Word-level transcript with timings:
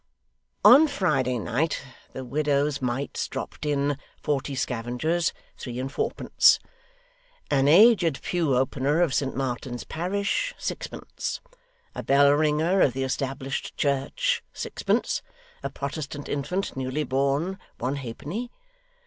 Hem! 0.65 0.73
On 0.73 0.87
Friday 0.87 1.37
night 1.37 1.83
the 2.13 2.25
widows' 2.25 2.81
mites 2.81 3.27
dropped 3.27 3.67
in. 3.67 3.99
"Forty 4.23 4.55
scavengers, 4.55 5.31
three 5.59 5.77
and 5.79 5.91
fourpence. 5.91 6.57
An 7.51 7.67
aged 7.67 8.23
pew 8.23 8.57
opener 8.57 9.01
of 9.01 9.13
St 9.13 9.35
Martin's 9.35 9.83
parish, 9.83 10.55
sixpence. 10.57 11.39
A 11.93 12.01
bell 12.01 12.31
ringer 12.31 12.81
of 12.81 12.93
the 12.93 13.03
established 13.03 13.77
church, 13.77 14.41
sixpence. 14.51 15.21
A 15.61 15.69
Protestant 15.69 16.27
infant, 16.27 16.75
newly 16.75 17.03
born, 17.03 17.59
one 17.77 17.97
halfpenny. 17.97 18.49